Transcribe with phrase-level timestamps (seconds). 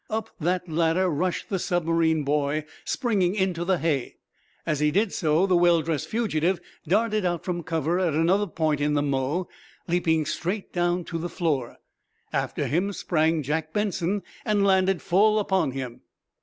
[0.09, 4.15] Up that ladder rushed the submarine boy, springing into the hay.
[4.65, 8.81] As he did so, the well dressed fugitive darted out from cover at another point
[8.81, 9.47] in the mow,
[9.87, 11.77] leaping straight down to the floor.
[12.33, 16.01] After him sprang Jack Benson, and landed full upon him.